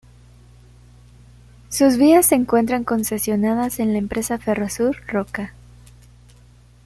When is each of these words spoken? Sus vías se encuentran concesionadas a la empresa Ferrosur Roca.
Sus 1.69 1.97
vías 1.97 2.25
se 2.25 2.33
encuentran 2.33 2.83
concesionadas 2.83 3.79
a 3.79 3.85
la 3.85 3.99
empresa 3.99 4.39
Ferrosur 4.39 4.97
Roca. 5.05 5.53